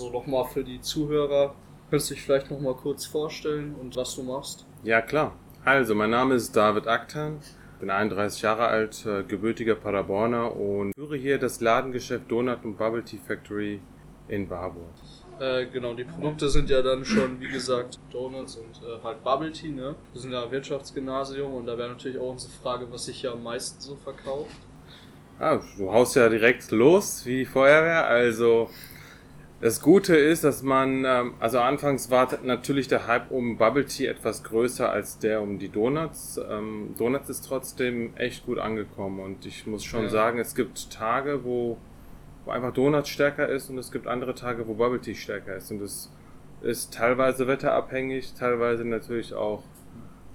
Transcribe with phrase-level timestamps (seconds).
[0.00, 1.54] So nochmal für die Zuhörer,
[1.90, 4.64] könntest du dich vielleicht nochmal kurz vorstellen und was du machst?
[4.82, 5.36] Ja, klar.
[5.62, 7.40] Also, mein Name ist David Aktan,
[7.80, 13.04] bin 31 Jahre alt, äh, gebürtiger Paderborner und führe hier das Ladengeschäft Donut und Bubble
[13.04, 13.82] Tea Factory
[14.28, 14.88] in Warburg.
[15.38, 19.52] Äh, genau, die Produkte sind ja dann schon, wie gesagt, Donuts und äh, halt Bubble
[19.52, 19.96] Tea, ne?
[20.14, 23.42] Wir sind ja Wirtschaftsgymnasium und da wäre natürlich auch unsere Frage, was sich hier am
[23.42, 24.56] meisten so verkauft.
[25.38, 28.06] Ah, du haust ja direkt los wie die Feuerwehr.
[28.06, 28.70] Also
[29.60, 34.06] das Gute ist, dass man, ähm, also anfangs war natürlich der Hype um Bubble Tea
[34.06, 36.40] etwas größer als der um die Donuts.
[36.48, 40.08] Ähm, Donuts ist trotzdem echt gut angekommen und ich muss schon Ja.
[40.08, 41.76] sagen, es gibt Tage, wo,
[42.44, 45.70] wo einfach Donuts stärker ist und es gibt andere Tage, wo Bubble Tea stärker ist
[45.70, 46.10] und es
[46.62, 49.62] ist teilweise wetterabhängig, teilweise natürlich auch,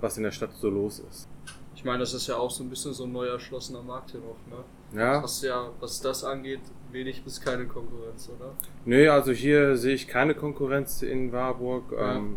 [0.00, 1.28] was in der Stadt so los ist.
[1.74, 4.20] Ich meine, das ist ja auch so ein bisschen so ein neu erschlossener Markt hier
[4.20, 4.64] noch, ne?
[4.98, 6.60] Ja, Hast ja, was das angeht,
[6.92, 8.52] wenig bis keine Konkurrenz, oder?
[8.84, 11.92] Nee, also hier sehe ich keine Konkurrenz in Warburg.
[11.92, 12.16] Ja.
[12.16, 12.36] Ähm,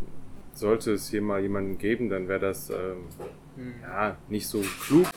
[0.56, 3.08] sollte es hier mal jemanden geben, dann wäre das ähm,
[3.56, 3.73] Hm.
[3.82, 5.08] ja nicht so klug,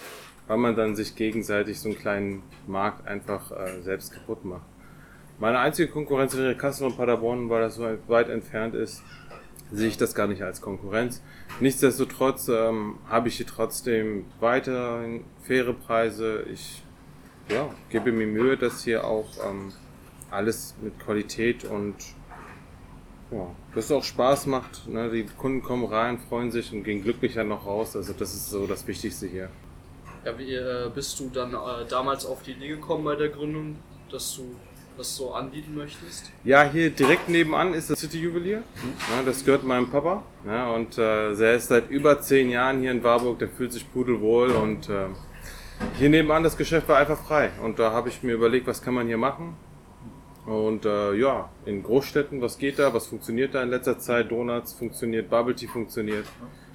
[0.46, 4.66] weil man dann sich gegenseitig so einen kleinen Markt einfach äh, selbst kaputt macht.
[5.38, 9.02] Meine einzige Konkurrenz wäre Kassel und Paderborn, weil das so weit entfernt ist,
[9.70, 11.22] sehe ich das gar nicht als Konkurrenz.
[11.60, 16.44] Nichtsdestotrotz ähm, habe ich hier trotzdem weiterhin faire Preise.
[16.52, 16.82] Ich
[17.48, 19.72] ja, gebe mir Mühe, dass hier auch ähm,
[20.30, 21.94] alles mit Qualität und
[23.30, 24.86] ja, dass es auch Spaß macht.
[24.88, 25.10] Ne?
[25.10, 27.96] Die Kunden kommen rein, freuen sich und gehen glücklicher noch raus.
[27.96, 29.48] Also das ist so das Wichtigste hier.
[30.24, 33.76] Ja, wie äh, bist du dann äh, damals auf die Idee gekommen bei der Gründung,
[34.10, 34.56] dass du
[34.96, 36.32] das so anbieten möchtest?
[36.42, 38.62] Ja, hier direkt nebenan ist das City Juwelier.
[39.10, 40.22] Ja, das gehört meinem Papa.
[40.46, 43.38] Ja, und äh, er ist seit über zehn Jahren hier in Warburg.
[43.38, 45.06] Der fühlt sich pudelwohl und äh,
[45.98, 47.50] hier nebenan das Geschäft war einfach frei.
[47.62, 49.56] Und da habe ich mir überlegt, was kann man hier machen.
[50.46, 54.30] Und äh, ja, in Großstädten, was geht da, was funktioniert da in letzter Zeit?
[54.30, 56.24] Donuts funktioniert, Bubble Tea funktioniert.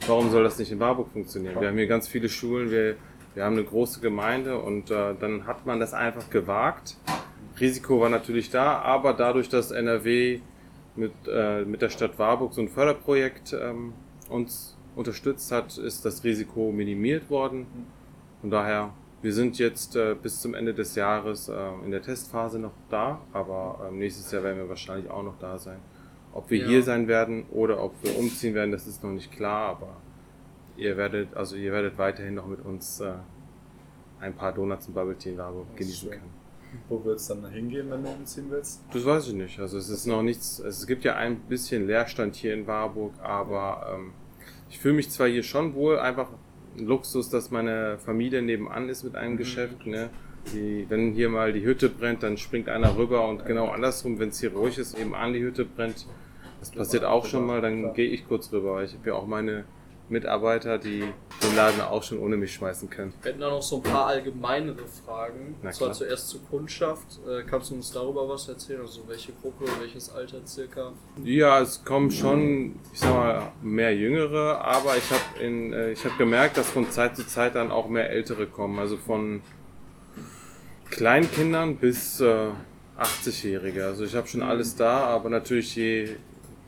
[0.07, 1.59] Warum soll das nicht in Warburg funktionieren?
[1.59, 2.97] Wir haben hier ganz viele Schulen, wir,
[3.33, 6.97] wir haben eine große Gemeinde und äh, dann hat man das einfach gewagt.
[7.61, 10.41] Risiko war natürlich da, aber dadurch, dass NRW
[10.97, 13.93] mit, äh, mit der Stadt Warburg so ein Förderprojekt ähm,
[14.29, 17.67] uns unterstützt hat, ist das Risiko minimiert worden.
[18.41, 22.59] Von daher, wir sind jetzt äh, bis zum Ende des Jahres äh, in der Testphase
[22.59, 25.79] noch da, aber ähm, nächstes Jahr werden wir wahrscheinlich auch noch da sein.
[26.33, 26.67] Ob wir Ja.
[26.67, 29.97] hier sein werden oder ob wir umziehen werden, das ist noch nicht klar, aber
[30.77, 33.13] ihr werdet, also ihr werdet weiterhin noch mit uns äh,
[34.19, 36.19] ein paar Donuts und Bubble Tea in Warburg Das ist genießen schön.
[36.19, 36.33] können.
[36.87, 38.81] Wo wird es dann hingehen, wenn du umziehen willst?
[38.93, 39.59] Das weiß ich nicht.
[39.59, 40.57] Also es ist noch nichts.
[40.59, 44.13] Es gibt ja ein bisschen Leerstand hier in Warburg, aber ähm,
[44.69, 46.39] ich fühle mich zwar hier schon wohl, einfach ein
[46.77, 49.37] Luxus, dass meine Familie nebenan ist mit einem Mhm.
[49.37, 49.85] Geschäft.
[49.85, 50.09] Ne?
[50.53, 54.29] Die, wenn hier mal die Hütte brennt, dann springt einer rüber und genau andersrum, wenn
[54.29, 56.07] es hier ruhig ist, eben an die Hütte brennt.
[56.59, 58.83] Das passiert auch schon mal, dann gehe ich kurz rüber.
[58.83, 59.65] Ich habe ja auch meine
[60.11, 61.05] Mitarbeiter, die
[61.41, 63.13] den Laden auch schon ohne mich schmeißen können.
[63.21, 65.55] Wir hätten da noch so ein paar allgemeinere Fragen.
[65.61, 65.97] Na Und zwar klar.
[65.97, 67.19] zuerst zur Kundschaft.
[67.27, 68.81] Äh, kannst du uns darüber was erzählen?
[68.81, 70.91] Also welche Gruppe, welches Alter circa?
[71.23, 76.03] Ja, es kommen schon, ich sag mal, mehr Jüngere, aber ich habe in, äh, ich
[76.05, 79.41] habe gemerkt, dass von Zeit zu Zeit dann auch mehr Ältere kommen, also von
[80.89, 82.49] Kleinkindern bis äh,
[82.99, 83.85] 80-Jährige.
[83.85, 86.09] Also ich habe schon alles da, aber natürlich je,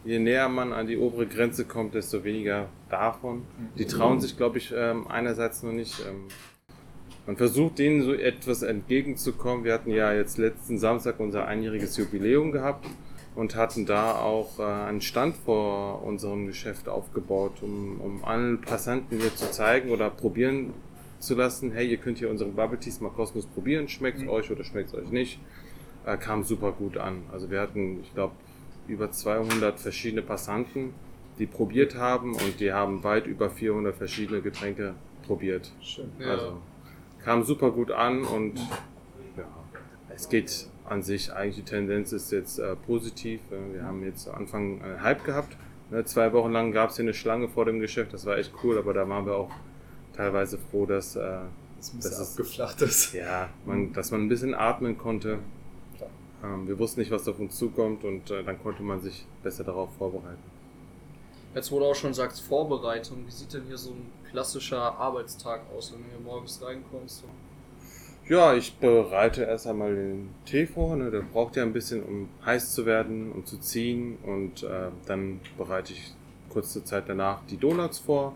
[0.04, 3.44] je näher man an die obere Grenze kommt, desto weniger davon.
[3.78, 6.00] Die trauen sich, glaube ich, ähm, einerseits noch nicht.
[6.02, 6.28] Ähm,
[7.26, 9.64] man versucht denen so etwas entgegenzukommen.
[9.64, 12.86] Wir hatten ja jetzt letzten Samstag unser einjähriges Jubiläum gehabt
[13.36, 19.20] und hatten da auch äh, einen Stand vor unserem Geschäft aufgebaut, um, um allen Passanten
[19.20, 20.74] hier zu zeigen oder probieren
[21.20, 24.52] zu lassen, hey, ihr könnt hier unsere Bubble Teas mal kostenlos probieren, schmeckt es euch
[24.52, 25.40] oder schmeckt es euch nicht.
[26.06, 27.24] Äh, kam super gut an.
[27.32, 28.34] Also wir hatten, ich glaube,
[28.88, 30.94] über 200 verschiedene Passanten,
[31.40, 34.94] die probiert haben und die haben weit über 400 verschiedene Getränke
[35.26, 35.72] probiert.
[35.82, 36.12] Schön.
[36.20, 36.28] Ja.
[36.32, 36.58] Also
[37.24, 38.58] kam super gut an und
[39.38, 39.44] ja,
[40.14, 43.40] es geht an sich eigentlich, die Tendenz ist jetzt äh, positiv.
[43.52, 45.56] Äh, Wir haben jetzt Anfang einen Hype gehabt.
[45.90, 48.52] Ne, zwei Wochen lang gab es hier eine Schlange vor dem Geschäft, das war echt
[48.64, 49.52] cool, aber da waren wir auch
[50.16, 51.20] teilweise froh, dass, äh,
[51.78, 53.14] Das ist ein bisschen Das ist- abgeflacht ist.
[53.14, 55.40] ja, man, dass man ein bisschen atmen konnte.
[56.44, 59.64] Ähm, wir wussten nicht, was auf uns zukommt und äh, dann konnte man sich besser
[59.64, 60.44] darauf vorbereiten.
[61.56, 63.26] Jetzt wo du auch schon sagst, Vorbereitung.
[63.28, 67.24] Wie sieht denn hier so ein klassischer Arbeitstag aus, wenn du hier morgens reinkommst?
[68.28, 70.96] Ja, ich bereite erst einmal den Tee vor.
[70.96, 71.12] Ne?
[71.12, 74.18] Der braucht ja ein bisschen, um heiß zu werden, um zu ziehen.
[74.24, 76.14] Und äh, dann bereite ich
[76.50, 78.34] kurze Zeit danach die Donuts vor.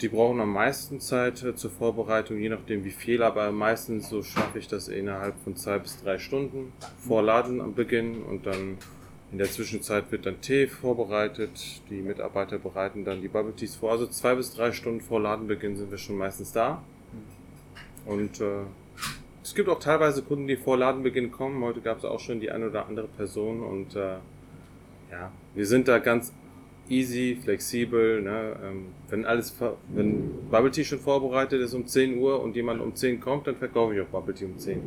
[0.00, 4.22] Die brauchen am meisten Zeit äh, zur Vorbereitung, je nachdem wie viel, aber meistens so
[4.22, 6.72] schaffe ich das innerhalb von zwei bis drei Stunden
[7.06, 8.78] vor Laden am Beginn und dann
[9.32, 11.82] In der Zwischenzeit wird dann Tee vorbereitet.
[11.88, 13.92] Die Mitarbeiter bereiten dann die Bubble Teas vor.
[13.92, 16.82] Also zwei bis drei Stunden vor Ladenbeginn sind wir schon meistens da.
[18.06, 18.64] Und äh,
[19.44, 21.62] es gibt auch teilweise Kunden, die vor Ladenbeginn kommen.
[21.62, 23.62] Heute gab es auch schon die eine oder andere Person.
[23.62, 24.16] Und äh,
[25.12, 26.32] ja, wir sind da ganz
[26.90, 28.20] easy, flexibel.
[28.20, 28.56] Ne?
[28.62, 29.54] Ähm, wenn alles,
[29.88, 33.56] wenn Bubble Tea schon vorbereitet ist um 10 Uhr und jemand um 10 kommt, dann
[33.56, 34.82] verkaufe ich auch Bubble Tea um 10.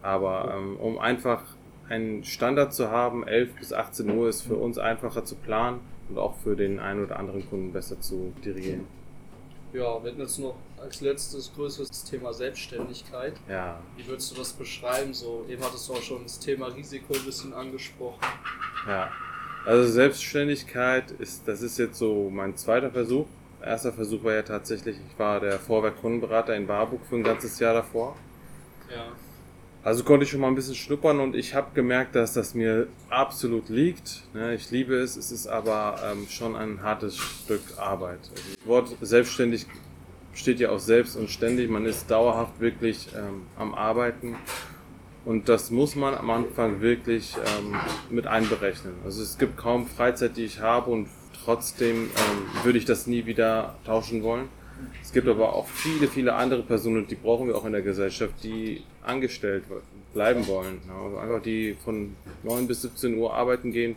[0.00, 1.42] Aber ähm, um einfach
[1.88, 6.18] einen Standard zu haben, 11 bis 18 Uhr ist für uns einfacher zu planen und
[6.18, 8.86] auch für den einen oder anderen Kunden besser zu dirigieren.
[9.72, 13.34] Ja, wir hatten jetzt noch als letztes größeres Thema Selbstständigkeit.
[13.48, 15.14] Ja, Wie würdest du das beschreiben?
[15.14, 18.20] So, eben hattest du auch schon das Thema Risiko ein bisschen angesprochen.
[18.86, 19.10] ja.
[19.64, 23.26] Also Selbstständigkeit ist, das ist jetzt so mein zweiter Versuch.
[23.64, 27.74] Erster Versuch war ja tatsächlich, ich war der Vorwerk-Kundenberater in Warburg für ein ganzes Jahr
[27.74, 28.16] davor.
[28.90, 29.12] Ja.
[29.84, 32.86] Also konnte ich schon mal ein bisschen schnuppern und ich habe gemerkt, dass das mir
[33.08, 34.22] absolut liegt.
[34.32, 38.20] Ne, Ich liebe es, es ist aber ähm, schon ein hartes Stück Arbeit.
[38.30, 39.66] Also das Wort selbstständig
[40.34, 41.68] steht ja auch selbst und ständig.
[41.68, 44.36] Man ist dauerhaft wirklich ähm, am Arbeiten
[45.24, 47.74] und das muss man am Anfang wirklich ähm,
[48.10, 48.94] mit einberechnen.
[49.04, 51.08] Also es gibt kaum Freizeit, die ich habe und
[51.44, 54.48] trotzdem ähm, würde ich das nie wieder tauschen wollen.
[55.00, 58.34] Es gibt aber auch viele, viele andere Personen, die brauchen wir auch in der Gesellschaft,
[58.42, 59.64] die angestellt
[60.12, 60.80] bleiben wollen.
[60.88, 63.96] Also einfach die von 9 bis 17 Uhr arbeiten gehen.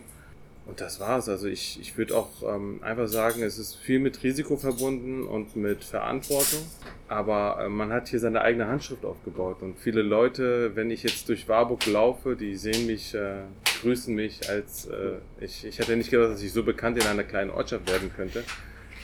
[0.66, 1.28] Und das war's.
[1.28, 5.54] Also ich, ich würde auch ähm, einfach sagen, es ist viel mit Risiko verbunden und
[5.54, 6.60] mit Verantwortung.
[7.08, 9.62] Aber äh, man hat hier seine eigene Handschrift aufgebaut.
[9.62, 13.42] Und viele Leute, wenn ich jetzt durch Warburg laufe, die sehen mich, äh,
[13.82, 17.24] grüßen mich als, äh, ich, ich hätte nicht gedacht, dass ich so bekannt in einer
[17.24, 18.42] kleinen Ortschaft werden könnte.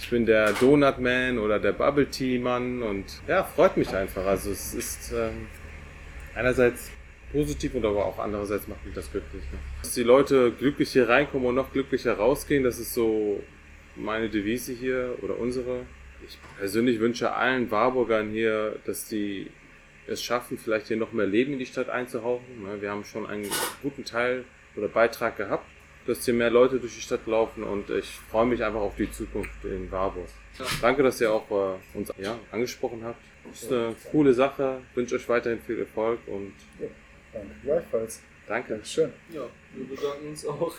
[0.01, 4.27] Ich bin der Donut Man oder der Bubble Tea Mann und ja, freut mich einfach.
[4.27, 5.47] Also es ist ähm,
[6.35, 6.91] einerseits
[7.31, 9.43] positiv und aber auch andererseits macht mich das glücklich.
[9.53, 9.59] Ne?
[9.81, 13.41] Dass die Leute glücklich hier reinkommen und noch glücklicher rausgehen, das ist so
[13.97, 15.87] meine Devise hier oder unsere.
[16.27, 19.51] Ich persönlich wünsche allen Warburgern hier, dass die
[20.07, 22.45] es schaffen, vielleicht hier noch mehr Leben in die Stadt einzuhauchen.
[22.81, 23.49] Wir haben schon einen
[23.83, 24.45] guten Teil
[24.77, 25.67] oder Beitrag gehabt,
[26.07, 29.11] dass hier mehr Leute durch die Stadt laufen und ich freue mich einfach auf die
[29.11, 30.29] Zukunft in Warburg.
[30.59, 30.65] Ja.
[30.81, 33.23] Danke, dass ihr auch äh, uns ja, angesprochen habt.
[33.49, 34.81] Das ist eine coole Sache.
[34.91, 36.53] Ich wünsche euch weiterhin viel Erfolg und
[37.33, 38.23] Danke gleichfalls.
[38.47, 38.81] danke.
[38.85, 39.13] Schön.
[39.33, 40.73] Ja, wir bedanken uns auch.